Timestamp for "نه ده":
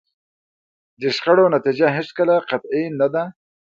2.99-3.23